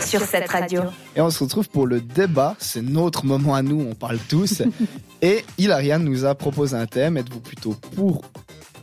sur 0.00 0.20
cette 0.22 0.48
radio. 0.50 0.82
Et 1.16 1.20
on 1.20 1.30
se 1.30 1.42
retrouve 1.42 1.68
pour 1.68 1.86
le 1.86 2.00
débat. 2.00 2.56
C'est 2.58 2.82
notre 2.82 3.24
moment 3.24 3.54
à 3.54 3.62
nous, 3.62 3.80
on 3.80 3.94
parle 3.94 4.18
tous. 4.28 4.62
Et 5.22 5.44
Hilariane 5.58 6.04
nous 6.04 6.24
a 6.24 6.34
proposé 6.34 6.76
un 6.76 6.86
thème. 6.86 7.16
Êtes-vous 7.16 7.40
plutôt 7.40 7.76
pour 7.94 8.22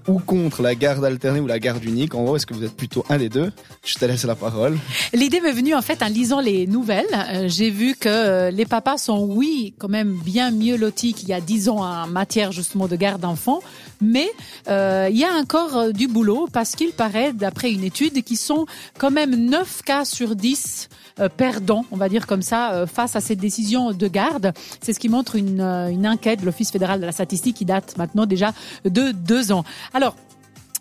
ou 0.09 0.19
contre 0.19 0.63
la 0.63 0.73
garde 0.73 1.05
alternée 1.05 1.39
ou 1.39 1.45
la 1.45 1.59
garde 1.59 1.83
unique 1.83 2.15
En 2.15 2.23
gros, 2.23 2.35
est-ce 2.35 2.47
que 2.47 2.53
vous 2.55 2.63
êtes 2.63 2.75
plutôt 2.75 3.05
un 3.09 3.17
des 3.17 3.29
deux? 3.29 3.51
Je 3.85 3.93
te 3.93 4.05
laisse 4.05 4.25
la 4.25 4.35
parole. 4.35 4.77
L'idée 5.13 5.39
m'est 5.39 5.51
venue 5.51 5.75
en 5.75 5.83
fait 5.83 6.01
en 6.01 6.07
lisant 6.07 6.41
les 6.41 6.65
nouvelles. 6.65 7.05
Euh, 7.13 7.45
J'ai 7.47 7.69
vu 7.69 7.95
que 7.95 8.09
euh, 8.09 8.51
les 8.51 8.65
papas 8.65 8.97
sont, 8.97 9.19
oui, 9.29 9.75
quand 9.77 9.87
même 9.87 10.17
bien 10.25 10.49
mieux 10.49 10.77
lotis 10.77 11.13
qu'il 11.13 11.29
y 11.29 11.33
a 11.33 11.41
dix 11.41 11.69
ans 11.69 11.83
en 11.83 12.07
matière 12.07 12.51
justement 12.51 12.87
de 12.87 12.95
garde 12.95 13.21
d'enfants. 13.21 13.59
Mais 14.01 14.29
euh, 14.67 15.09
il 15.11 15.17
y 15.17 15.25
a 15.25 15.33
encore 15.33 15.93
du 15.93 16.07
boulot 16.07 16.47
parce 16.51 16.71
qu'il 16.71 16.91
paraît, 16.91 17.31
d'après 17.33 17.71
une 17.71 17.83
étude, 17.83 18.23
qu'ils 18.23 18.37
sont 18.37 18.65
quand 18.97 19.11
même 19.11 19.35
9 19.35 19.83
cas 19.83 20.05
sur 20.05 20.35
10 20.35 20.89
euh, 21.19 21.29
perdants, 21.29 21.85
on 21.91 21.97
va 21.97 22.09
dire 22.09 22.25
comme 22.25 22.41
ça, 22.41 22.85
face 22.91 23.15
à 23.15 23.21
cette 23.21 23.39
décision 23.39 23.91
de 23.91 24.07
garde. 24.07 24.53
C'est 24.81 24.93
ce 24.93 24.99
qui 24.99 25.09
montre 25.09 25.35
une, 25.35 25.61
une 25.61 26.07
enquête 26.07 26.41
de 26.41 26.45
l'Office 26.45 26.71
fédéral 26.71 26.99
de 26.99 27.05
la 27.05 27.11
statistique 27.11 27.57
qui 27.57 27.65
date 27.65 27.97
maintenant 27.97 28.25
déjà 28.25 28.53
de 28.85 29.11
deux 29.11 29.51
ans. 29.51 29.63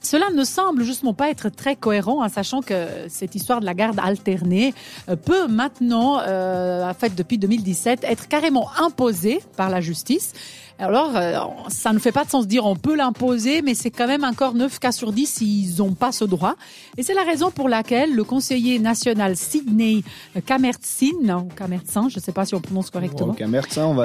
Cela 0.01 0.31
ne 0.31 0.45
semble 0.45 0.85
justement 0.85 1.13
pas 1.13 1.29
être 1.29 1.49
très 1.49 1.77
cohérent, 1.77 2.25
en 2.25 2.29
sachant 2.29 2.63
que 2.63 2.87
cette 3.09 3.35
histoire 3.35 3.61
de 3.61 3.67
la 3.67 3.75
garde 3.75 3.99
alternée 4.03 4.73
euh, 5.09 5.17
peut 5.17 5.49
maintenant, 5.49 6.21
euh, 6.21 6.89
en 6.89 6.95
fait 6.95 7.15
depuis 7.15 7.37
2017, 7.37 8.05
être 8.05 8.29
carrément 8.29 8.71
imposée 8.79 9.41
par 9.57 9.71
la 9.71 9.81
justice. 9.81 10.33
Alors, 10.81 11.17
euh, 11.17 11.37
ça 11.71 11.93
ne 11.93 11.99
fait 11.99 12.13
pas 12.13 12.25
de 12.25 12.31
sens 12.31 12.45
de 12.45 12.49
dire 12.49 12.65
on 12.65 12.77
peut 12.77 12.95
l'imposer, 12.95 13.63
mais 13.63 13.75
c'est 13.75 13.91
quand 13.91 14.07
même 14.07 14.23
encore 14.23 14.55
9 14.55 14.79
cas 14.79 14.93
sur 14.93 15.13
10 15.13 15.27
s'ils 15.27 15.77
n'ont 15.79 15.93
pas 15.95 16.13
ce 16.13 16.25
droit. 16.25 16.55
Et 16.97 17.03
c'est 17.03 17.15
la 17.15 17.25
raison 17.25 17.51
pour 17.51 17.69
laquelle 17.69 18.15
le 18.15 18.23
conseiller 18.23 18.79
national 18.79 19.37
Sidney 19.37 20.05
Kamertsin, 20.47 21.39
ou 21.45 21.49
Kamertsin, 21.57 22.09
je 22.09 22.19
ne 22.19 22.23
sais 22.23 22.31
pas 22.33 22.45
si 22.47 22.55
on 22.55 22.61
prononce 22.61 22.91
correctement. 22.91 23.29
Bon, 23.29 23.35
Camertin, 23.35 23.87
on 23.89 23.95
va 23.95 24.05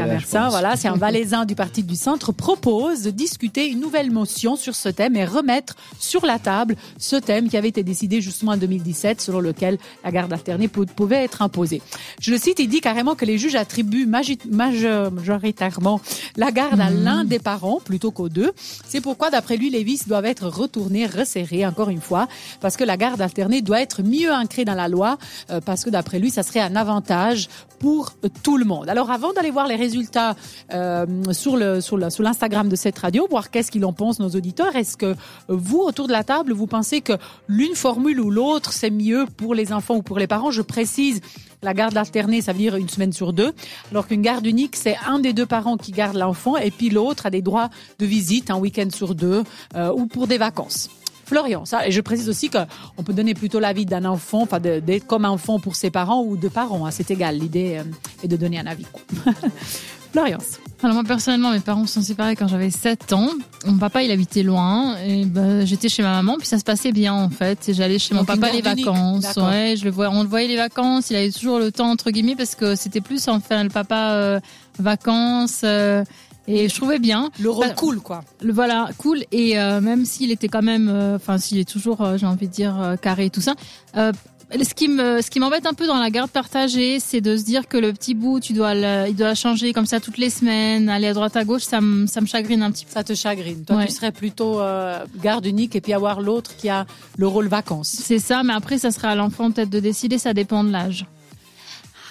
voilà, 0.50 0.76
c'est 0.76 0.88
un 0.88 0.96
valaisan 0.98 1.46
du 1.46 1.54
parti 1.54 1.84
du 1.84 1.96
centre, 1.96 2.32
propose 2.32 3.04
de 3.04 3.12
discuter 3.12 3.70
une 3.70 3.80
nouvelle 3.80 4.10
motion 4.10 4.56
sur 4.56 4.74
ce 4.74 4.90
thème 4.90 5.16
et 5.16 5.26
remettre 5.26 5.76
sur 6.00 6.26
la 6.26 6.40
table 6.40 6.76
ce 6.98 7.16
thème 7.18 7.50
qui 7.50 7.58
avait 7.58 7.70
été 7.70 7.84
décidé 7.84 8.20
justement 8.20 8.54
en 8.54 8.58
2017, 8.58 9.22
selon 9.22 9.40
lequel 9.42 9.78
la 10.04 10.12
garde 10.12 10.34
alternée 10.34 10.68
pou- 10.68 10.86
pouvait 10.88 11.24
être 11.24 11.42
imposée. 11.44 11.82
Je 12.20 12.32
le 12.32 12.38
cite, 12.40 12.58
il 12.60 12.68
dit 12.68 12.82
carrément 12.82 13.14
que 13.14 13.26
les 13.26 13.38
juges 13.38 13.56
attribuent 13.56 14.08
majoritairement 14.08 16.02
la 16.36 16.52
garde 16.52 16.63
à 16.72 16.90
l'un 16.90 17.24
des 17.26 17.40
parents 17.40 17.80
plutôt 17.84 18.12
qu'aux 18.12 18.30
deux. 18.30 18.52
C'est 18.88 19.02
pourquoi, 19.02 19.30
d'après 19.30 19.58
lui, 19.58 19.70
les 19.70 19.84
vices 19.84 20.08
doivent 20.08 20.26
être 20.26 20.48
retournés, 20.48 21.06
resserrés, 21.06 21.66
encore 21.66 21.90
une 21.90 22.02
fois, 22.02 22.28
parce 22.62 22.78
que 22.78 22.84
la 22.84 22.98
garde 22.98 23.22
alternée 23.22 23.62
doit 23.62 23.82
être 23.82 24.02
mieux 24.04 24.32
ancrée 24.32 24.66
dans 24.66 24.76
la 24.76 24.88
loi, 24.88 25.18
euh, 25.52 25.60
parce 25.60 25.84
que 25.84 25.90
d'après 25.90 26.20
lui, 26.20 26.30
ça 26.32 26.44
serait 26.44 26.62
un 26.62 26.76
avantage 26.76 27.50
pour 27.80 28.14
tout 28.44 28.58
le 28.58 28.64
monde. 28.66 28.88
Alors, 28.90 29.12
avant 29.12 29.34
d'aller 29.34 29.52
voir 29.52 29.68
les 29.68 29.76
résultats 29.76 30.36
euh, 30.74 31.06
sur 31.34 31.58
le 31.58 31.82
sur 31.82 31.98
le- 31.98 32.10
sur 32.10 32.24
l'Instagram 32.24 32.70
de 32.70 32.76
cette 32.76 32.98
radio, 33.00 33.28
voir 33.30 33.52
qu'est-ce 33.52 33.72
qu'ils 33.72 33.84
en 33.86 33.92
pensent 33.94 34.20
nos 34.20 34.30
auditeurs, 34.30 34.76
est-ce 34.76 34.96
que 34.96 35.16
vous, 35.50 35.80
autour 35.80 36.08
de 36.08 36.14
la 36.14 36.24
table, 36.24 36.54
vous 36.54 36.68
pensez 36.68 37.02
que 37.02 37.14
l'une 37.48 37.76
formule 37.76 38.20
ou 38.22 38.32
l'autre, 38.32 38.72
c'est 38.72 38.90
mieux 38.90 39.26
pour 39.38 39.54
les 39.56 39.74
enfants 39.74 39.96
ou 39.96 40.02
pour 40.02 40.18
les 40.20 40.28
parents? 40.28 40.52
Je 40.52 40.62
précise, 40.62 41.20
la 41.62 41.74
garde 41.74 41.98
alternée, 41.98 42.42
ça 42.42 42.52
veut 42.52 42.58
dire 42.60 42.76
une 42.76 42.90
semaine 42.90 43.14
sur 43.14 43.34
deux, 43.34 43.54
alors 43.92 44.08
qu'une 44.08 44.22
garde 44.22 44.46
unique, 44.46 44.76
c'est 44.76 44.98
un 45.08 45.20
des 45.20 45.34
deux 45.34 45.46
parents 45.46 45.78
qui 45.78 45.92
garde 45.92 46.16
l'enfant 46.18 46.53
et 46.58 46.72
puis 46.72 46.90
l'autre 46.90 47.26
a 47.26 47.30
des 47.30 47.42
droits 47.42 47.70
de 48.00 48.06
visite 48.06 48.52
un 48.52 48.58
week-end 48.58 48.88
sur 48.94 49.16
deux 49.16 49.44
euh, 49.76 49.92
ou 49.94 50.06
pour 50.06 50.28
des 50.28 50.38
vacances. 50.38 50.90
Florian, 51.26 51.66
ça, 51.66 51.88
et 51.88 51.92
je 51.92 52.02
précise 52.02 52.28
aussi 52.30 52.50
qu'on 52.50 53.04
peut 53.04 53.14
donner 53.14 53.34
plutôt 53.34 53.60
l'avis 53.60 53.86
d'un 53.86 54.06
enfant, 54.06 54.42
enfin 54.42 54.60
d'être 54.60 55.08
comme 55.08 55.26
enfant 55.26 55.60
pour 55.60 55.76
ses 55.76 55.90
parents 55.90 56.22
ou 56.22 56.36
de 56.36 56.50
parents, 56.50 56.86
hein, 56.86 56.92
c'est 56.92 57.10
égal. 57.12 57.38
L'idée 57.38 57.78
euh, 57.80 57.84
est 58.24 58.28
de 58.28 58.36
donner 58.36 58.60
un 58.60 58.68
avis. 58.68 58.86
Florian. 60.12 60.38
Alors 60.84 60.94
moi 60.96 61.04
personnellement, 61.04 61.52
mes 61.52 61.60
parents 61.60 61.88
se 61.88 61.94
sont 61.96 62.02
séparés 62.02 62.36
quand 62.36 62.48
j'avais 62.48 62.70
7 62.70 63.14
ans. 63.14 63.30
Mon 63.66 63.78
papa, 63.78 64.04
il 64.04 64.12
habitait 64.12 64.44
loin 64.44 64.96
et 64.98 65.26
bah, 65.26 65.66
j'étais 65.66 65.90
chez 65.90 66.04
ma 66.04 66.12
maman 66.12 66.36
puis 66.38 66.46
ça 66.46 66.60
se 66.60 66.64
passait 66.64 66.92
bien 66.92 67.14
en 67.14 67.30
fait. 67.30 67.70
Et 67.70 67.74
J'allais 67.74 67.98
chez 67.98 68.14
Donc, 68.14 68.28
mon 68.28 68.36
papa 68.40 68.52
les 68.54 68.62
vacances. 68.62 69.36
Ouais, 69.38 69.76
je 69.76 69.86
le 69.86 69.92
voyais, 69.92 70.12
on 70.14 70.22
le 70.22 70.30
voyait 70.30 70.48
les 70.48 70.58
vacances. 70.58 71.10
Il 71.10 71.16
avait 71.16 71.32
toujours 71.32 71.58
le 71.58 71.72
temps 71.72 71.90
entre 71.90 72.12
guillemets 72.12 72.36
parce 72.36 72.54
que 72.54 72.76
c'était 72.76 73.02
plus 73.02 73.28
enfin 73.28 73.64
le 73.64 73.70
papa 73.70 74.12
euh, 74.12 74.40
vacances. 74.78 75.62
euh, 75.64 76.04
et 76.48 76.68
je 76.70 76.76
trouvais 76.76 77.00
bien. 77.00 77.30
Le 77.40 77.50
rôle 77.50 77.68
Bah, 77.68 77.74
cool, 77.74 78.00
quoi. 78.02 78.24
Le 78.42 78.52
voilà, 78.52 78.90
cool. 78.98 79.24
Et 79.32 79.58
euh, 79.60 79.80
même 79.82 80.06
s'il 80.06 80.32
était 80.32 80.48
quand 80.50 80.62
même, 80.62 80.90
euh, 80.90 81.16
enfin 81.16 81.38
s'il 81.38 81.58
est 81.58 81.70
toujours, 81.70 82.02
euh, 82.02 82.18
j'ai 82.18 82.26
envie 82.26 82.48
de 82.48 82.54
dire 82.54 82.96
carré 83.02 83.26
et 83.26 83.30
tout 83.30 83.42
ça. 83.42 83.54
ce 83.96 84.74
qui 84.76 84.88
me, 84.88 85.22
ce 85.22 85.30
qui 85.32 85.40
m'embête 85.40 85.66
un 85.66 85.74
peu 85.74 85.88
dans 85.88 85.98
la 86.00 86.10
garde 86.10 86.30
partagée, 86.30 87.00
c'est 87.00 87.22
de 87.22 87.38
se 87.38 87.44
dire 87.44 87.68
que 87.68 87.78
le 87.78 87.92
petit 87.94 88.14
bout, 88.14 88.40
tu 88.40 88.54
dois, 88.54 88.76
le, 88.76 89.06
il 89.10 89.16
doit 89.16 89.34
changer 89.36 89.74
comme 89.74 89.86
ça 89.86 90.00
toutes 90.00 90.18
les 90.18 90.30
semaines, 90.30 90.90
aller 90.90 91.08
à 91.08 91.14
droite 91.14 91.36
à 91.38 91.44
gauche, 91.44 91.64
ça 91.64 91.82
me, 91.82 92.06
ça 92.08 92.22
me 92.22 92.26
chagrine 92.28 92.62
un 92.62 92.72
petit 92.72 92.86
peu. 92.86 92.92
Ça 92.92 93.04
te 93.04 93.14
chagrine. 93.16 93.64
Toi, 93.66 93.78
Ouais. 93.78 93.88
tu 93.88 93.94
serais 93.94 94.12
plutôt 94.12 94.60
garde 95.24 95.46
unique 95.46 95.76
et 95.76 95.82
puis 95.82 95.94
avoir 95.94 96.22
l'autre 96.22 96.56
qui 96.58 96.70
a 96.70 96.86
le 97.18 97.28
rôle 97.28 97.48
vacances. 97.48 97.90
C'est 97.90 98.20
ça, 98.20 98.44
mais 98.44 98.54
après, 98.54 98.78
ça 98.78 98.92
sera 98.92 99.10
à 99.10 99.16
l'enfant 99.16 99.50
peut-être 99.52 99.70
de 99.70 99.80
décider, 99.80 100.18
ça 100.18 100.34
dépend 100.34 100.64
de 100.64 100.72
l'âge. 100.72 101.06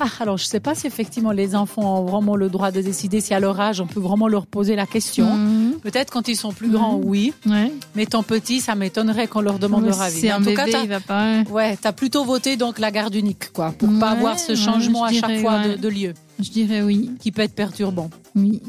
Ah, 0.04 0.08
alors, 0.20 0.36
je 0.36 0.44
sais 0.44 0.58
pas 0.58 0.74
si 0.74 0.86
effectivement 0.88 1.30
les 1.30 1.54
enfants 1.54 2.00
ont 2.00 2.04
vraiment 2.04 2.34
le 2.34 2.48
droit 2.48 2.72
de 2.72 2.80
décider 2.80 3.20
si 3.20 3.34
à 3.34 3.40
leur 3.40 3.60
âge 3.60 3.80
on 3.80 3.86
peut 3.86 4.00
vraiment 4.00 4.26
leur 4.26 4.46
poser 4.46 4.74
la 4.74 4.84
question. 4.86 5.26
Mhm. 5.36 5.74
Peut-être 5.82 6.10
quand 6.12 6.26
ils 6.26 6.34
sont 6.36 6.52
plus 6.52 6.70
grands, 6.70 6.98
Mhm. 6.98 7.04
oui. 7.04 7.32
Ouais. 7.46 7.72
Mais 7.94 8.06
tant 8.06 8.22
petit, 8.24 8.60
ça 8.60 8.74
m'étonnerait 8.74 9.28
qu'on 9.28 9.40
leur 9.42 9.58
demande 9.60 9.84
leur 9.84 10.00
avis. 10.02 10.28
Un 10.28 10.36
en 10.36 10.38
tout 10.38 10.44
bébé, 10.46 10.56
cas, 10.56 10.82
il 10.82 10.88
va 10.88 10.98
pas. 11.00 11.42
ouais, 11.50 11.76
t'as 11.80 11.92
plutôt 11.92 12.24
voté 12.24 12.56
donc 12.56 12.78
la 12.80 12.90
garde 12.90 13.14
unique, 13.14 13.52
quoi, 13.52 13.72
pour 13.78 13.88
pas 14.00 14.10
avoir 14.10 14.38
ce 14.40 14.54
changement 14.56 15.04
à 15.04 15.12
chaque 15.12 15.38
fois 15.40 15.68
de, 15.68 15.74
de 15.76 15.88
lieu, 15.88 16.14
Je 16.40 16.50
dirais 16.50 16.82
oui. 16.82 17.12
qui 17.20 17.30
peut 17.30 17.42
être 17.42 17.54
perturbant. 17.54 18.10
Oui. 18.34 18.60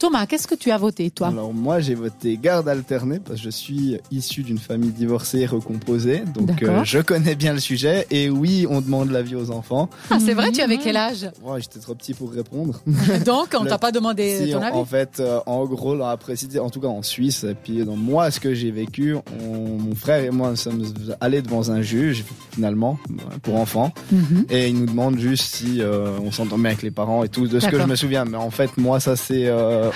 Thomas, 0.00 0.24
qu'est-ce 0.24 0.46
que 0.46 0.54
tu 0.54 0.70
as 0.70 0.78
voté, 0.78 1.10
toi? 1.10 1.28
Alors 1.28 1.52
moi 1.52 1.78
j'ai 1.80 1.94
voté 1.94 2.38
garde 2.42 2.66
alternée 2.70 3.20
parce 3.20 3.38
que 3.38 3.44
je 3.44 3.50
suis 3.50 3.98
issu 4.10 4.42
d'une 4.42 4.56
famille 4.58 4.92
divorcée 4.92 5.40
et 5.40 5.46
recomposée, 5.46 6.22
donc 6.34 6.62
euh, 6.62 6.82
je 6.84 7.00
connais 7.00 7.34
bien 7.34 7.52
le 7.52 7.60
sujet. 7.60 8.06
Et 8.10 8.30
oui, 8.30 8.66
on 8.70 8.80
demande 8.80 9.10
l'avis 9.10 9.34
aux 9.36 9.50
enfants. 9.50 9.90
Ah, 10.10 10.16
c'est 10.18 10.32
vrai, 10.32 10.52
tu 10.52 10.62
avais 10.62 10.78
quel 10.78 10.96
âge? 10.96 11.30
Ouais, 11.42 11.60
J'étais 11.60 11.80
trop 11.80 11.94
petit 11.94 12.14
pour 12.14 12.32
répondre. 12.32 12.80
Donc, 13.26 13.48
on 13.54 13.66
t'a 13.66 13.76
pas 13.76 13.92
demandé 13.92 14.46
Si, 14.46 14.52
ton 14.52 14.62
avis? 14.62 14.74
en 14.78 14.84
fait, 14.86 15.20
euh, 15.20 15.40
en 15.44 15.66
gros, 15.66 15.94
là, 15.94 16.16
précisé, 16.16 16.58
en 16.58 16.70
tout 16.70 16.80
cas 16.80 16.88
en 16.88 17.02
Suisse, 17.02 17.44
et 17.44 17.54
puis 17.54 17.84
dans 17.84 17.96
moi, 17.96 18.30
ce 18.30 18.40
que 18.40 18.54
j'ai 18.54 18.70
vécu, 18.70 19.14
on- 19.16 19.76
mon 19.78 19.94
frère 19.94 20.24
et 20.24 20.30
moi 20.30 20.48
nous 20.50 20.56
sommes 20.56 20.82
allés 21.20 21.42
devant 21.42 21.68
un 21.70 21.82
juge, 21.82 22.24
finalement, 22.52 22.98
pour 23.42 23.56
enfants, 23.56 23.92
Mhm. 24.12 24.46
et 24.48 24.68
il 24.68 24.78
nous 24.78 24.86
demande 24.86 25.18
juste 25.18 25.44
si 25.44 25.82
euh, 25.82 26.16
on 26.24 26.32
s'entend 26.32 26.56
bien 26.56 26.70
avec 26.70 26.80
les 26.82 26.90
parents 26.90 27.22
et 27.22 27.28
tout, 27.28 27.46
de 27.46 27.60
ce 27.60 27.68
que 27.68 27.78
je 27.78 27.84
me 27.84 27.96
souviens. 27.96 28.24
Mais 28.24 28.38
en 28.38 28.50
fait, 28.50 28.78
moi, 28.78 28.98
ça 28.98 29.14
c'est... 29.14 29.46
euh, 29.46 29.89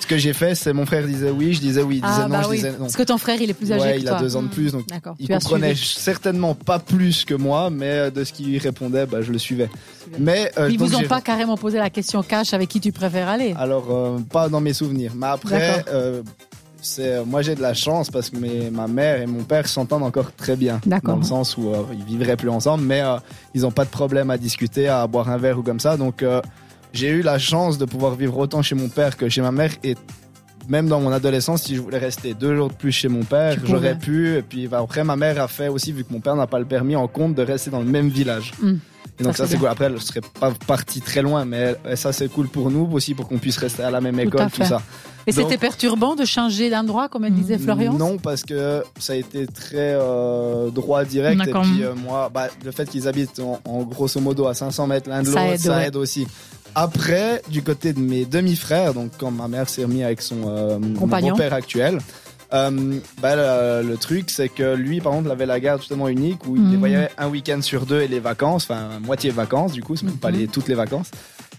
ce 0.00 0.06
que 0.06 0.16
j'ai 0.18 0.32
fait, 0.32 0.54
c'est 0.54 0.72
mon 0.72 0.86
frère 0.86 1.06
disait 1.06 1.30
oui, 1.30 1.52
je 1.54 1.60
disais 1.60 1.82
oui, 1.82 1.96
il 1.96 2.00
disait 2.02 2.14
Ah, 2.24 2.28
non, 2.28 2.28
bah 2.28 2.42
je 2.44 2.48
oui. 2.48 2.56
disais 2.56 2.72
non. 2.72 2.78
Parce 2.80 2.96
que 2.96 3.02
ton 3.02 3.18
frère, 3.18 3.40
il 3.40 3.50
est 3.50 3.54
plus 3.54 3.72
âgé 3.72 3.82
Ouais, 3.82 3.94
que 3.94 3.98
il 4.00 4.04
toi. 4.04 4.16
a 4.16 4.20
deux 4.20 4.36
ans 4.36 4.42
de 4.42 4.48
plus, 4.48 4.72
donc 4.72 4.86
D'accord. 4.86 5.14
il 5.18 5.26
tu 5.26 5.32
comprenait 5.32 5.74
certainement 5.74 6.54
pas 6.54 6.78
plus 6.78 7.24
que 7.24 7.34
moi, 7.34 7.70
mais 7.70 7.90
euh, 7.90 8.10
de 8.10 8.24
ce 8.24 8.32
qu'il 8.32 8.46
lui 8.46 8.58
répondait, 8.58 9.06
bah, 9.06 9.22
je 9.22 9.32
le 9.32 9.38
suivais. 9.38 9.68
Mais 10.18 10.50
euh, 10.58 10.68
Ils 10.70 10.78
donc 10.78 10.88
vous 10.88 10.96
ont 10.96 11.02
pas 11.02 11.20
carrément 11.20 11.56
posé 11.56 11.78
la 11.78 11.90
question 11.90 12.22
cash 12.22 12.54
avec 12.54 12.68
qui 12.68 12.80
tu 12.80 12.92
préfères 12.92 13.28
aller 13.28 13.54
Alors, 13.58 13.86
euh, 13.90 14.18
pas 14.30 14.48
dans 14.48 14.60
mes 14.60 14.72
souvenirs. 14.72 15.12
Mais 15.16 15.26
après, 15.26 15.84
euh, 15.92 16.22
c'est, 16.80 17.24
moi 17.24 17.42
j'ai 17.42 17.54
de 17.56 17.60
la 17.60 17.74
chance 17.74 18.08
parce 18.10 18.30
que 18.30 18.36
mes, 18.36 18.70
ma 18.70 18.86
mère 18.86 19.20
et 19.20 19.26
mon 19.26 19.42
père 19.42 19.66
s'entendent 19.68 20.04
encore 20.04 20.32
très 20.34 20.54
bien. 20.56 20.80
D'accord. 20.86 21.14
Dans 21.14 21.20
le 21.20 21.26
sens 21.26 21.56
où 21.56 21.72
ils 21.92 22.04
vivraient 22.04 22.36
plus 22.36 22.48
ensemble, 22.50 22.84
mais 22.84 23.02
ils 23.54 23.62
n'ont 23.62 23.70
pas 23.72 23.84
de 23.84 23.90
problème 23.90 24.30
à 24.30 24.38
discuter, 24.38 24.88
à 24.88 25.06
boire 25.06 25.28
un 25.28 25.38
verre 25.38 25.58
ou 25.58 25.62
comme 25.62 25.80
ça. 25.80 25.96
Donc, 25.96 26.24
j'ai 26.98 27.08
eu 27.10 27.22
la 27.22 27.38
chance 27.38 27.78
de 27.78 27.84
pouvoir 27.84 28.14
vivre 28.16 28.36
autant 28.38 28.62
chez 28.62 28.74
mon 28.74 28.88
père 28.88 29.16
que 29.16 29.28
chez 29.28 29.40
ma 29.40 29.52
mère. 29.52 29.70
Et 29.84 29.94
même 30.68 30.88
dans 30.88 31.00
mon 31.00 31.10
adolescence, 31.12 31.62
si 31.62 31.76
je 31.76 31.80
voulais 31.80 31.98
rester 31.98 32.34
deux 32.34 32.54
jours 32.56 32.68
de 32.68 32.74
plus 32.74 32.92
chez 32.92 33.08
mon 33.08 33.22
père, 33.24 33.56
j'aurais 33.64 33.96
pu. 33.96 34.36
Et 34.36 34.42
puis 34.42 34.66
bah, 34.68 34.80
après, 34.82 35.04
ma 35.04 35.16
mère 35.16 35.40
a 35.40 35.48
fait 35.48 35.68
aussi, 35.68 35.92
vu 35.92 36.04
que 36.04 36.12
mon 36.12 36.20
père 36.20 36.36
n'a 36.36 36.46
pas 36.46 36.58
le 36.58 36.64
permis, 36.66 36.96
en 36.96 37.08
compte 37.08 37.34
de 37.34 37.42
rester 37.42 37.70
dans 37.70 37.80
le 37.80 37.86
même 37.86 38.08
village. 38.08 38.52
Mm. 38.60 38.74
Et 39.20 39.24
donc 39.24 39.36
Ça, 39.36 39.44
ça, 39.44 39.50
c'est 39.50 39.56
cool. 39.58 39.68
Après, 39.68 39.86
elle 39.86 40.00
serait 40.00 40.20
pas 40.40 40.52
partie 40.66 41.00
très 41.00 41.22
loin, 41.22 41.44
mais 41.44 41.74
elle- 41.84 41.96
ça 41.96 42.12
c'est 42.12 42.28
cool 42.28 42.48
pour 42.48 42.70
nous 42.70 42.88
aussi, 42.92 43.14
pour 43.14 43.26
qu'on 43.28 43.38
puisse 43.38 43.56
rester 43.56 43.82
à 43.82 43.90
la 43.90 44.00
même 44.00 44.18
école, 44.20 44.48
tout 44.50 44.64
ça. 44.64 44.80
Et 45.26 45.32
c'était 45.32 45.58
perturbant 45.58 46.14
de 46.14 46.24
changer 46.24 46.70
d'endroit, 46.70 47.08
comme 47.08 47.24
elle 47.26 47.34
disait 47.34 47.58
Florian? 47.58 47.92
Non, 47.92 48.16
parce 48.16 48.42
que 48.44 48.82
ça 48.98 49.12
a 49.12 49.16
été 49.16 49.46
très 49.46 49.94
euh, 50.00 50.70
droit 50.70 51.04
direct. 51.04 51.40
Et 51.46 51.50
puis 51.52 51.82
euh, 51.84 51.94
moi, 51.94 52.30
bah, 52.32 52.46
le 52.64 52.70
fait 52.70 52.88
qu'ils 52.88 53.06
habitent 53.08 53.38
en, 53.40 53.60
en 53.66 53.82
grosso 53.82 54.20
modo 54.20 54.46
à 54.46 54.54
500 54.54 54.86
mètres 54.86 55.10
l'un 55.10 55.22
de 55.22 55.26
Ça 55.26 55.40
l'autre, 55.40 55.52
aide, 55.54 55.60
ça 55.60 55.76
ouais. 55.76 55.86
aide 55.88 55.96
aussi. 55.96 56.26
Après, 56.74 57.42
du 57.48 57.62
côté 57.62 57.92
de 57.92 58.00
mes 58.00 58.24
demi-frères, 58.24 58.94
donc 58.94 59.10
quand 59.18 59.30
ma 59.30 59.48
mère 59.48 59.68
s'est 59.68 59.84
remise 59.84 60.02
avec 60.04 60.22
son 60.22 60.42
euh, 60.46 60.78
Compagnon. 60.98 61.30
beau-père 61.30 61.52
actuel, 61.54 61.98
euh, 62.54 62.98
bah, 63.20 63.36
le, 63.82 63.88
le 63.88 63.96
truc 63.96 64.30
c'est 64.30 64.48
que 64.48 64.74
lui, 64.74 65.00
par 65.00 65.12
contre, 65.12 65.30
avait 65.30 65.46
la 65.46 65.60
garde 65.60 65.80
justement 65.80 66.08
unique 66.08 66.46
où 66.46 66.56
il 66.56 66.62
Mhm. 66.62 66.70
les 66.70 66.76
voyait 66.76 67.08
un 67.18 67.28
week-end 67.28 67.60
sur 67.62 67.84
deux 67.84 68.00
et 68.02 68.08
les 68.08 68.20
vacances, 68.20 68.64
enfin 68.64 69.00
moitié 69.04 69.30
vacances 69.30 69.72
du 69.72 69.82
coup, 69.82 69.96
c'est 69.96 70.06
même 70.06 70.16
pas 70.16 70.30
Mhm. 70.30 70.36
les, 70.38 70.46
toutes 70.48 70.68
les 70.68 70.74
vacances. 70.74 71.10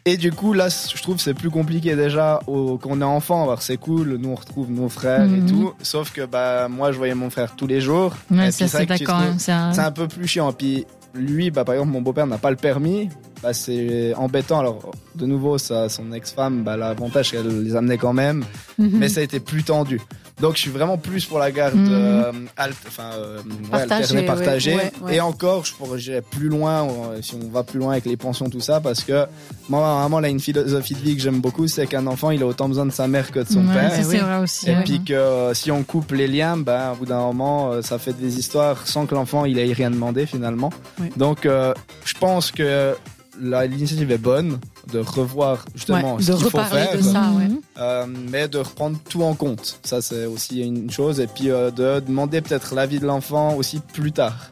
Et 0.06 0.16
du 0.16 0.32
coup, 0.32 0.54
là, 0.54 0.70
je 0.70 1.02
trouve 1.04 1.20
c'est 1.20 1.34
plus 1.34 1.50
compliqué 1.52 1.96
déjà 1.96 2.40
au, 2.48 2.78
quand 2.78 2.90
on 2.94 3.02
est 3.02 3.04
enfant. 3.04 3.44
Alors, 3.44 3.62
c'est 3.62 3.76
cool, 3.78 4.16
nous, 4.18 4.30
on 4.30 4.36
retrouve 4.36 4.72
nos 4.72 4.88
frères 4.88 5.26
et 5.26 5.42
Mhm. 5.42 5.46
tout. 5.50 5.74
Sauf 5.84 6.12
que, 6.14 6.26
bah, 6.26 6.68
moi, 6.70 6.94
je 6.94 6.98
voyais 6.98 7.14
mon 7.14 7.30
frère 7.30 7.54
tous 7.56 7.68
les 7.68 7.82
jours. 7.82 8.16
Ouais, 8.32 8.50
c'est 8.52 8.66
d'accord. 8.88 9.16
hein, 9.18 9.36
c'est 9.38 9.52
un- 9.52 9.78
un 9.78 9.92
peu 9.92 10.08
plus 10.08 10.26
chiant. 10.26 10.54
Puis, 10.54 10.86
lui, 11.14 11.52
bah, 11.52 11.66
par 11.66 11.76
exemple, 11.76 11.92
mon 11.92 12.02
beau-père 12.02 12.26
n'a 12.28 12.38
pas 12.38 12.50
le 12.50 12.56
permis. 12.56 13.10
Bah, 13.42 13.54
c'est 13.54 14.14
embêtant. 14.16 14.60
Alors, 14.60 14.92
de 15.16 15.26
nouveau, 15.26 15.58
ça, 15.58 15.88
son 15.88 16.12
ex-femme, 16.12 16.64
bah, 16.64 16.76
l'avantage, 16.76 17.32
qu'elle 17.32 17.64
les 17.64 17.76
amenait 17.76 17.98
quand 17.98 18.12
même. 18.14 18.44
Mhm. 18.78 18.92
Mais 19.00 19.08
ça 19.10 19.22
a 19.22 19.24
été 19.24 19.40
plus 19.40 19.64
tendu. 19.64 20.02
Donc, 20.42 20.56
je 20.56 20.62
suis 20.62 20.72
vraiment 20.72 20.98
plus 20.98 21.26
pour 21.26 21.38
la 21.40 21.52
garde 21.52 21.76
euh, 21.78 22.32
alt- 22.56 22.74
enfin, 22.88 23.12
euh, 23.16 23.38
ouais, 23.40 23.70
Partagée, 23.72 24.04
alternée, 24.04 24.26
partagée. 24.26 24.76
ouais, 24.76 24.92
ouais. 25.02 25.16
Et 25.16 25.22
encore, 25.22 25.66
je 25.66 25.74
pourrais 25.74 26.00
j'irais 26.00 26.22
plus 26.22 26.48
loin, 26.48 26.84
euh, 26.88 27.22
si 27.22 27.36
on 27.36 27.50
va 27.50 27.64
plus 27.64 27.78
loin 27.80 27.92
avec 27.92 28.06
les 28.06 28.16
pensions, 28.16 28.50
tout 28.50 28.62
ça, 28.62 28.80
parce 28.80 29.04
que 29.04 29.26
moi, 29.68 30.00
vraiment, 30.00 30.22
là, 30.22 30.30
une 30.30 30.40
philosophie 30.40 30.94
de 30.94 31.00
vie 31.00 31.16
que 31.18 31.22
j'aime 31.22 31.42
beaucoup, 31.42 31.68
c'est 31.68 31.88
qu'un 31.88 32.08
enfant, 32.08 32.32
il 32.32 32.42
a 32.42 32.46
autant 32.46 32.70
besoin 32.70 32.86
de 32.86 32.92
sa 32.92 33.08
mère 33.10 33.32
que 33.32 33.40
de 33.40 33.48
son 33.50 33.68
Ouais, 33.68 33.74
père. 33.74 33.92
ça, 33.92 33.98
Eh 34.00 34.04
c'est 34.04 34.10
oui. 34.12 34.18
vrai 34.20 34.38
aussi. 34.38 34.70
Et 34.70 34.76
ouais. 34.76 34.84
puis 34.86 35.04
que 35.04 35.14
euh, 35.14 35.54
si 35.54 35.72
on 35.72 35.84
coupe 35.84 36.12
les 36.14 36.28
liens, 36.28 36.56
ben, 36.56 36.92
au 36.94 36.96
bout 36.96 37.06
d'un 37.06 37.20
moment, 37.20 37.82
ça 37.82 38.00
fait 38.00 38.14
des 38.14 38.38
histoires 38.40 38.88
sans 38.88 39.06
que 39.06 39.16
l'enfant 39.16 39.44
il 39.44 39.60
ait 39.60 39.74
rien 39.74 39.92
demandé 39.92 40.26
finalement. 40.26 40.72
Oui. 41.02 41.08
Donc, 41.18 41.46
euh, 41.46 41.74
je 42.06 42.14
pense 42.14 42.52
que 42.52 42.96
l'initiative 43.42 44.12
est 44.12 44.18
bonne 44.18 44.60
de 44.92 45.00
revoir 45.00 45.66
justement 45.76 46.16
Ouais, 46.16 46.22
ce 46.24 46.32
de 46.32 46.38
qu'il 46.38 46.50
faut 46.50 46.58
reparler 46.58 46.82
faire, 46.86 46.98
de 46.98 47.02
ça. 47.02 47.22
ouais. 47.38 47.48
Mhm. 47.48 47.60
euh, 47.80 48.06
mais 48.32 48.48
de 48.48 48.58
reprendre 48.60 48.98
tout 49.10 49.24
en 49.24 49.34
compte. 49.36 49.80
Ça, 49.84 50.02
c'est 50.02 50.26
aussi 50.26 50.62
une 50.62 50.90
chose. 50.92 51.20
Et 51.20 51.28
puis 51.28 51.50
euh, 51.52 51.72
de 51.72 52.00
demander 52.06 52.42
peut-être 52.42 52.76
l'avis 52.76 53.00
de 53.00 53.06
l'enfant 53.06 53.56
aussi 53.56 53.80
plus 53.94 54.12
tard. 54.12 54.50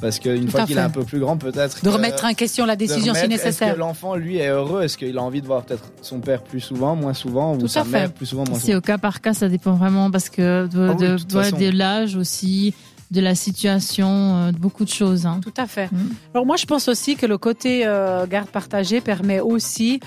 Parce 0.00 0.18
qu'une 0.18 0.48
fois 0.48 0.64
qu'il 0.64 0.78
est 0.78 0.80
un 0.80 0.88
peu 0.88 1.04
plus 1.04 1.20
grand, 1.20 1.36
peut-être. 1.36 1.84
De 1.84 1.90
remettre 1.90 2.24
en 2.24 2.32
question 2.32 2.64
la 2.64 2.74
décision 2.74 3.12
si 3.12 3.20
remettre, 3.20 3.34
Est-ce 3.34 3.44
nécessaire. 3.44 3.74
que 3.74 3.78
l'enfant, 3.80 4.14
lui, 4.14 4.38
est 4.38 4.48
heureux? 4.48 4.82
Est-ce 4.82 4.96
qu'il 4.96 5.18
a 5.18 5.22
envie 5.22 5.42
de 5.42 5.46
voir 5.46 5.62
peut-être 5.62 5.84
son 6.00 6.20
père 6.20 6.42
plus 6.42 6.60
souvent, 6.60 6.96
moins 6.96 7.12
souvent, 7.12 7.54
Tout 7.58 7.64
ou 7.64 7.68
sa 7.68 7.84
fait. 7.84 7.90
mère 7.90 8.12
plus 8.12 8.24
souvent, 8.24 8.44
moins 8.46 8.54
souvent? 8.54 8.66
C'est 8.66 8.74
au 8.76 8.80
cas 8.80 8.96
par 8.96 9.20
cas, 9.20 9.34
ça 9.34 9.50
dépend 9.50 9.74
vraiment 9.74 10.10
parce 10.10 10.30
que 10.30 10.66
de, 10.68 10.88
Ah 10.88 10.94
oui, 10.98 11.06
de, 11.06 11.12
de 11.12 11.18
toute 11.18 11.34
ouais, 11.34 11.42
façon. 11.44 11.58
de 11.58 11.68
l'âge 11.68 12.16
aussi, 12.16 12.72
de 13.10 13.20
la 13.20 13.34
situation, 13.34 14.08
euh, 14.08 14.52
de 14.52 14.58
beaucoup 14.58 14.84
de 14.84 14.90
choses. 14.90 15.26
Hein. 15.26 15.40
Tout 15.42 15.54
à 15.56 15.66
fait. 15.66 15.90
Mhm. 15.90 16.10
Alors 16.34 16.46
moi, 16.46 16.56
je 16.56 16.66
pense 16.66 16.88
aussi 16.88 17.16
que 17.16 17.26
le 17.26 17.38
côté 17.38 17.82
euh, 17.84 18.26
garde 18.26 18.48
partagée 18.48 19.00
permet 19.00 19.40
aussi 19.40 20.00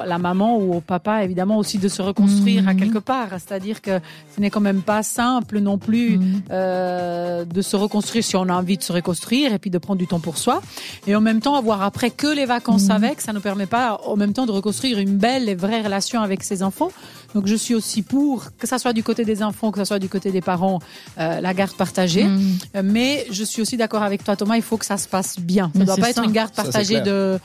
à 0.00 0.06
la 0.06 0.18
maman 0.18 0.56
ou 0.58 0.74
au 0.74 0.80
papa, 0.80 1.24
évidemment, 1.24 1.58
aussi 1.58 1.78
de 1.78 1.88
se 1.88 2.02
reconstruire 2.02 2.62
Mhm. 2.62 2.68
à 2.68 2.74
quelque 2.74 2.98
part. 2.98 3.28
C'est-à-dire 3.32 3.80
que 3.82 4.00
ce 4.34 4.40
n'est 4.40 4.50
quand 4.50 4.60
même 4.60 4.82
pas 4.82 5.02
simple 5.02 5.58
non 5.60 5.78
plus 5.78 6.18
Mhm. 6.18 6.42
euh, 6.50 7.44
de 7.44 7.62
se 7.62 7.76
reconstruire 7.76 8.24
si 8.24 8.36
on 8.36 8.48
a 8.48 8.54
envie 8.54 8.76
de 8.76 8.82
se 8.82 8.92
reconstruire 8.92 9.52
et 9.52 9.58
puis 9.58 9.70
de 9.70 9.78
prendre 9.78 9.98
du 9.98 10.06
temps 10.06 10.20
pour 10.20 10.38
soi. 10.38 10.60
Et 11.06 11.14
en 11.14 11.20
même 11.20 11.40
temps, 11.40 11.54
avoir 11.54 11.82
après 11.82 12.10
que 12.10 12.26
les 12.26 12.46
vacances 12.46 12.84
Mhm. 12.86 12.90
avec, 12.90 13.20
ça 13.20 13.32
ne 13.32 13.38
permet 13.38 13.66
pas 13.66 14.00
en 14.06 14.16
même 14.16 14.32
temps 14.32 14.46
de 14.46 14.52
reconstruire 14.52 14.98
une 14.98 15.16
belle 15.16 15.48
et 15.48 15.54
vraie 15.54 15.82
relation 15.82 16.20
avec 16.22 16.42
ses 16.42 16.62
enfants. 16.62 16.90
Donc 17.34 17.46
je 17.46 17.54
suis 17.54 17.74
aussi 17.74 18.02
pour, 18.02 18.48
que 18.58 18.66
ça 18.66 18.78
soit 18.78 18.92
du 18.92 19.02
côté 19.04 19.24
des 19.24 19.42
enfants, 19.42 19.70
que 19.70 19.78
ça 19.78 19.84
soit 19.84 19.98
du 20.00 20.08
côté 20.08 20.30
des 20.32 20.40
parents, 20.40 20.80
euh, 21.18 21.40
la 21.40 21.54
garde 21.54 21.72
partagée. 21.74 22.24
Mhm. 22.24 22.58
Euh, 22.76 22.82
Mais 22.84 23.26
je 23.30 23.44
suis 23.44 23.62
aussi 23.62 23.76
d'accord 23.76 24.02
avec 24.02 24.24
toi, 24.24 24.34
Thomas. 24.36 24.56
Il 24.56 24.62
faut 24.62 24.76
que 24.76 24.84
ça 24.86 24.96
se 24.96 25.06
passe 25.08 25.38
bien. 25.38 25.66
Ça 25.72 25.78
Mais 25.78 25.84
doit 25.84 25.96
pas 25.96 26.10
être 26.10 26.24
une 26.24 26.32
garde 26.32 26.52
Ça, 26.54 26.62
partagée 26.64 27.00
de 27.00 27.38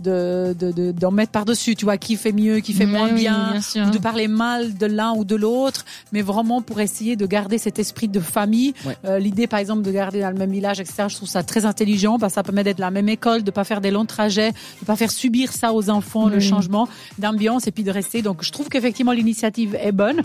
de 0.00 0.54
de 0.58 0.70
de- 0.72 0.92
d'en 0.92 1.10
mettre 1.10 1.32
par 1.32 1.44
dessus. 1.44 1.74
Tu 1.74 1.84
vois, 1.84 1.96
qui 1.96 2.16
fait 2.16 2.32
mieux, 2.32 2.60
qui 2.60 2.72
fait 2.72 2.86
Mais 2.86 2.98
moins 2.98 3.08
oui, 3.08 3.20
bien, 3.20 3.52
bien 3.52 3.60
sûr. 3.60 3.86
ou 3.86 3.90
de 3.90 3.98
parler 3.98 4.28
mal 4.28 4.74
de 4.74 4.86
l'un 4.86 5.12
ou 5.14 5.24
de 5.24 5.34
l'autre, 5.36 5.84
mais 6.12 6.22
vraiment 6.22 6.60
pour 6.62 6.80
essayer 6.80 7.16
de 7.16 7.26
garder 7.26 7.58
cet 7.58 7.78
esprit 7.78 8.08
de 8.08 8.20
famille. 8.20 8.74
Ouais. 8.84 8.96
Euh, 9.04 9.18
L'idée, 9.18 9.46
par 9.46 9.58
exemple, 9.58 9.82
de 9.82 9.90
garder 9.90 10.20
dans 10.20 10.30
le 10.30 10.36
même 10.38 10.50
village, 10.52 10.80
etc. 10.80 11.04
Je 11.08 11.16
trouve 11.16 11.28
ça 11.28 11.42
très 11.42 11.64
intelligent 11.64 12.18
parce 12.18 12.32
que 12.32 12.34
ça 12.36 12.42
permet 12.42 12.64
d'être 12.64 12.78
la 12.80 12.90
même 12.90 13.08
école, 13.08 13.42
de 13.42 13.50
pas 13.50 13.64
faire 13.64 13.80
des 13.80 13.90
longs 13.90 14.06
trajets, 14.06 14.52
de 14.80 14.86
pas 14.86 14.96
faire 14.96 15.10
subir 15.10 15.52
ça 15.52 15.72
aux 15.72 15.90
enfants, 15.90 16.28
le 16.28 16.40
changement 16.40 16.88
d'ambiance 17.18 17.66
et 17.66 17.70
puis 17.72 17.82
de 17.84 17.90
rester. 17.90 18.22
Donc, 18.22 18.44
je 18.44 18.52
trouve 18.52 18.68
qu'effectivement 18.68 19.12
l'initiative 19.12 19.76
est 19.80 19.92
bonne. 19.92 20.22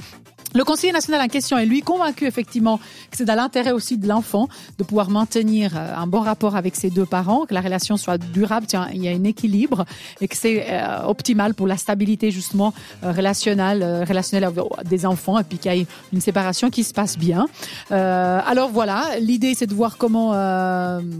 Le 0.55 0.63
conseiller 0.63 0.93
national 0.93 1.21
en 1.21 1.27
question 1.27 1.57
est 1.57 1.65
lui 1.65 1.81
convaincu 1.81 2.25
effectivement 2.25 2.77
que 2.77 3.17
c'est 3.17 3.25
dans 3.25 3.35
l'intérêt 3.35 3.71
aussi 3.71 3.97
de 3.97 4.07
l'enfant 4.07 4.47
de 4.77 4.83
pouvoir 4.83 5.09
maintenir 5.09 5.75
euh, 5.75 5.95
un 5.95 6.05
bon 6.07 6.19
rapport 6.21 6.55
avec 6.55 6.75
ses 6.75 6.89
deux 6.89 7.05
parents, 7.05 7.45
que 7.45 7.53
la 7.53 7.61
relation 7.61 7.97
soit 7.97 8.17
durable, 8.17 8.67
tiens, 8.67 8.87
il 8.93 9.03
y 9.03 9.07
a 9.07 9.11
un 9.11 9.23
équilibre 9.23 9.85
et 10.21 10.27
que 10.27 10.35
c'est 10.37 10.65
euh, 10.69 11.03
optimal 11.05 11.53
pour 11.55 11.65
la 11.67 11.77
stabilité 11.77 12.29
justement 12.31 12.73
euh, 13.03 13.11
relationnelle, 13.11 14.03
relationnelle 14.07 14.43
avec 14.43 14.63
des 14.85 15.05
enfants 15.05 15.39
et 15.39 15.43
puis 15.43 15.57
qu'il 15.57 15.73
y 15.73 15.79
ait 15.81 15.87
une 16.13 16.21
séparation 16.21 16.69
qui 16.69 16.83
se 16.83 16.93
passe 16.93 17.17
bien. 17.17 17.47
Alors 17.89 18.69
voilà, 18.69 19.03
l'idée 19.19 19.53
c'est 19.55 19.67
de 19.67 19.73
voir 19.73 19.97
comment 19.97 20.31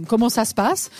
comment 0.08 0.28
ça 0.28 0.44
se 0.44 0.54
passe. 0.54 0.90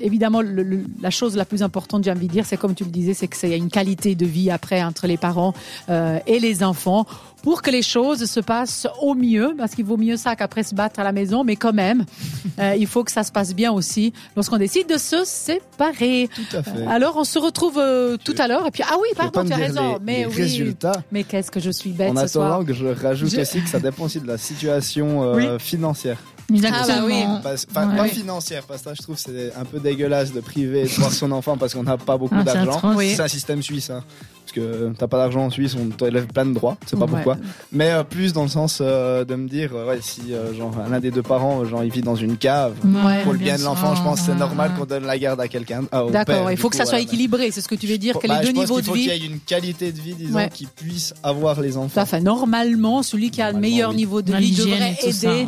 Évidemment, 0.00 0.40
le- 0.42 0.62
le- 0.62 0.84
la 1.00 1.10
chose 1.10 1.36
la 1.36 1.44
plus 1.44 1.62
importante, 1.62 2.04
j'ai 2.04 2.10
envie 2.10 2.26
de 2.28 2.32
dire, 2.32 2.46
c'est 2.46 2.56
comme 2.56 2.74
tu 2.74 2.84
le 2.84 2.90
disais, 2.90 3.14
c'est 3.14 3.28
que 3.28 3.36
c'est 3.36 3.56
une 3.56 3.70
qualité 3.70 4.14
de 4.14 4.26
vie 4.26 4.50
après 4.50 4.82
entre 4.82 5.06
les 5.06 5.16
parents 5.16 5.54
et 5.88 6.38
les 6.38 6.62
enfants 6.62 7.06
pour 7.42 7.62
que 7.62 7.70
les 7.70 7.82
choses 7.82 8.24
se 8.26 8.40
passent 8.40 8.86
au 9.00 9.14
mieux, 9.14 9.54
parce 9.56 9.74
qu'il 9.74 9.84
vaut 9.84 9.96
mieux 9.96 10.16
ça 10.16 10.36
qu'après 10.36 10.62
se 10.62 10.74
battre 10.74 11.00
à 11.00 11.04
la 11.04 11.12
maison, 11.12 11.42
mais 11.44 11.56
quand 11.56 11.72
même, 11.72 12.04
euh, 12.58 12.74
il 12.78 12.86
faut 12.86 13.04
que 13.04 13.10
ça 13.12 13.22
se 13.24 13.32
passe 13.32 13.54
bien 13.54 13.72
aussi 13.72 14.12
lorsqu'on 14.36 14.58
décide 14.58 14.88
de 14.88 14.98
se 14.98 15.24
séparer. 15.24 16.28
Tout 16.34 16.56
à 16.56 16.62
fait. 16.62 16.86
Alors 16.86 17.16
on 17.16 17.24
se 17.24 17.38
retrouve 17.38 17.78
euh, 17.78 18.16
tout 18.22 18.34
à 18.38 18.46
l'heure, 18.48 18.66
et 18.66 18.70
puis 18.70 18.82
ah 18.88 18.94
oui, 19.00 19.08
pardon, 19.16 19.44
tu 19.44 19.52
as 19.52 19.56
raison, 19.56 19.94
les, 19.94 20.04
mais 20.04 20.18
les 20.20 20.26
oui, 20.26 20.32
résultats. 20.34 21.02
mais 21.12 21.24
qu'est-ce 21.24 21.50
que 21.50 21.60
je 21.60 21.70
suis 21.70 21.90
bête 21.90 22.16
En 22.16 22.20
ce 22.22 22.26
soir. 22.28 22.46
attendant 22.52 22.64
que 22.66 22.74
je 22.74 22.86
rajoute 22.86 23.30
Je- 23.30 23.40
aussi 23.40 23.62
que 23.62 23.68
ça 23.68 23.80
dépend 23.80 24.04
aussi 24.04 24.20
de 24.20 24.26
la 24.26 24.38
situation 24.38 25.22
euh, 25.22 25.34
Oui. 25.36 25.46
financière. 25.58 26.18
Exactement. 26.52 26.84
Ah 26.88 26.98
bah 26.98 27.04
oui. 27.06 27.24
Parce- 27.44 27.66
Enfin, 27.70 27.88
Ouais. 27.90 27.96
pas 27.96 28.02
Oui. 28.02 28.08
financière, 28.08 28.64
parce 28.64 28.80
que 28.82 28.88
ça, 28.88 28.94
je 28.94 29.02
trouve 29.02 29.14
que 29.14 29.20
c'est 29.20 29.52
un 29.54 29.64
peu 29.64 29.78
dégueulasse 29.78 30.32
de 30.32 30.40
priver 30.40 30.82
de 30.82 30.88
voir 30.88 31.12
son 31.12 31.30
enfant 31.30 31.56
parce 31.56 31.74
qu'on 31.74 31.84
n'a 31.84 31.96
pas 31.96 32.16
beaucoup 32.18 32.34
Ah, 32.36 32.42
c'est 32.44 32.54
d'argent. 32.64 32.98
C'est 32.98 33.20
un 33.20 33.28
système 33.28 33.62
suisse, 33.62 33.88
hein. 33.90 34.02
Parce 34.52 34.66
que 34.66 34.92
t'as 34.98 35.06
pas 35.06 35.18
d'argent 35.18 35.44
en 35.44 35.50
Suisse, 35.50 35.76
on 35.78 35.90
t'enlève 35.90 36.26
plein 36.26 36.44
de 36.44 36.54
droits, 36.54 36.76
c'est 36.84 36.98
pas 36.98 37.04
Ouais. 37.04 37.10
pourquoi. 37.12 37.36
Mais 37.70 37.90
euh, 37.90 38.02
plus 38.02 38.32
dans 38.32 38.42
le 38.42 38.48
sens 38.48 38.78
euh, 38.80 39.24
de 39.24 39.36
me 39.36 39.48
dire, 39.48 39.70
euh, 39.74 39.86
ouais, 39.88 39.98
si 40.02 40.32
euh, 40.34 40.52
genre 40.54 40.72
l'un 40.90 40.98
des 40.98 41.12
deux 41.12 41.22
parents, 41.22 41.64
genre 41.64 41.84
il 41.84 41.90
vit 41.92 42.00
dans 42.02 42.16
une 42.16 42.36
cave, 42.36 42.74
Ouais. 42.84 43.22
pour 43.22 43.32
le 43.32 43.38
bien 43.38 43.56
de 43.56 43.62
l'enfant, 43.62 43.94
je 43.94 44.02
pense 44.02 44.20
que 44.20 44.26
c'est 44.26 44.34
normal 44.34 44.72
qu'on 44.76 44.86
donne 44.86 45.04
la 45.06 45.18
garde 45.18 45.40
à 45.40 45.46
quelqu'un. 45.46 45.84
ah, 45.92 46.02
D'accord, 46.10 46.50
il 46.50 46.56
faut 46.56 46.68
que 46.68 46.74
ça 46.76 46.84
soit 46.84 46.98
voilà. 46.98 47.04
équilibré, 47.04 47.50
c'est 47.52 47.60
ce 47.60 47.68
que 47.68 47.76
tu 47.76 47.86
veux 47.86 47.98
dire, 47.98 48.18
que 48.18 48.26
Bah, 48.26 48.40
les 48.40 48.48
je 48.48 48.52
deux 48.52 48.60
niveaux 48.60 48.80
de 48.80 48.86
faut 48.86 48.94
vie. 48.94 49.04
qu'il 49.08 49.12
y 49.22 49.24
ait 49.24 49.28
une 49.28 49.38
qualité 49.38 49.92
de 49.92 50.00
vie, 50.00 50.14
disons, 50.14 50.34
Ouais. 50.36 50.48
qui 50.52 50.66
puisse 50.66 51.14
avoir 51.22 51.60
les 51.60 51.76
enfants. 51.76 52.04
fait. 52.04 52.20
Normalement, 52.20 53.04
celui 53.04 53.30
qui 53.30 53.42
a 53.42 53.52
le 53.52 53.58
meilleur 53.60 53.90
oui. 53.90 53.96
niveau 53.96 54.20
de 54.22 54.34
vie 54.34 54.56
devrait 54.56 54.96
aider 55.04 55.46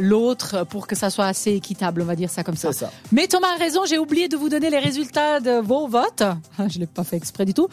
l'autre 0.00 0.64
pour 0.70 0.86
que 0.86 0.94
ça 0.94 1.10
soit 1.10 1.26
assez 1.26 1.52
équitable, 1.52 2.02
on 2.02 2.06
va 2.06 2.14
dire 2.16 2.30
ça 2.30 2.44
comme 2.44 2.56
ça. 2.56 2.70
Mais 3.12 3.26
Thomas 3.26 3.48
a 3.56 3.58
raison, 3.58 3.80
j'ai 3.88 3.98
oublié 3.98 4.28
de 4.28 4.36
vous 4.36 4.48
donner 4.48 4.70
les 4.70 4.78
résultats 4.78 5.40
de 5.40 5.60
vos 5.60 5.88
votes. 5.88 6.22
Je 6.68 6.78
l'ai 6.78 6.86
pas 6.86 7.04
fait 7.04 7.16
exprès 7.16 7.44
du 7.44 7.54
tout. 7.54 7.68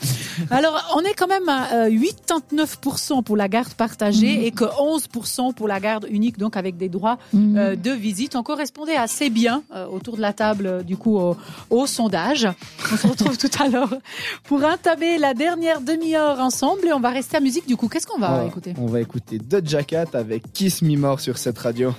Alors, 0.52 0.94
on 0.96 1.02
est 1.02 1.14
quand 1.14 1.28
même 1.28 1.48
à 1.50 1.74
euh, 1.74 1.90
89% 1.90 3.24
pour 3.24 3.38
la 3.38 3.48
garde 3.48 3.74
partagée 3.74 4.46
et 4.46 4.52
que 4.52 4.64
11% 4.66 5.54
pour 5.54 5.68
la 5.68 5.80
garde 5.80 6.06
unique, 6.10 6.38
donc 6.38 6.58
avec 6.58 6.78
des 6.78 6.90
droits 6.90 7.18
Mhm. 7.34 7.58
euh, 7.58 7.76
de 7.76 7.92
visite. 7.92 8.36
On 8.36 8.44
correspondait 8.44 8.96
assez 8.96 9.30
bien 9.30 9.64
euh, 9.76 9.88
autour 9.88 10.16
de 10.18 10.22
la 10.22 10.34
table, 10.34 10.68
euh, 10.68 10.84
du 10.84 10.98
coup, 10.98 11.18
au, 11.18 11.36
au 11.70 11.88
sondage. 11.88 12.48
On 12.92 12.98
se 12.98 13.08
retrouve 13.08 13.38
tout 13.44 13.50
à 13.62 13.68
l'heure 13.68 13.94
pour 14.44 14.63
entamer 14.63 15.18
la 15.18 15.34
dernière 15.34 15.82
demi-heure 15.82 16.39
ensemble 16.39 16.88
et 16.88 16.94
on 16.94 17.00
va 17.00 17.10
rester 17.10 17.38
à 17.38 17.39
musique. 17.39 17.68
Du 17.68 17.75
coup, 17.77 17.88
qu'est-ce 17.88 18.08
qu'on 18.08 18.20
va 18.20 18.39
va- 18.39 18.46
écouter? 18.46 18.74
On 18.80 18.86
va 18.88 19.01
écouter 19.01 19.38
Doja 19.39 19.84
Cat 19.84 20.06
avec 20.13 20.51
Kiss 20.54 20.82
Me 20.82 20.96
More 20.98 21.20
sur 21.20 21.38
cette 21.38 21.58
radio. 21.60 21.94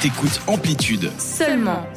T'écoutes 0.00 0.40
Amplitude. 0.46 1.10
Seulement 1.18 1.82